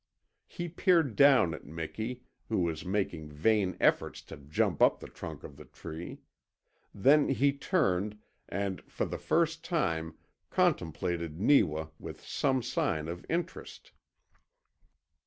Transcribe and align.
He 0.47 0.67
peered 0.67 1.15
down 1.15 1.53
at 1.53 1.63
Miki 1.63 2.23
who 2.49 2.61
was 2.61 2.83
making 2.83 3.29
vain 3.29 3.77
efforts 3.79 4.23
to 4.23 4.37
jump 4.37 4.81
up 4.81 4.99
the 4.99 5.07
trunk 5.07 5.43
of 5.43 5.57
the 5.57 5.65
tree; 5.65 6.21
then 6.91 7.29
he 7.29 7.53
turned 7.53 8.17
and, 8.49 8.81
for 8.91 9.05
the 9.05 9.19
first 9.19 9.63
time, 9.63 10.17
contemplated 10.49 11.39
Neewa 11.39 11.89
with 11.99 12.23
some 12.23 12.63
sign 12.63 13.07
of 13.07 13.23
interest. 13.29 13.91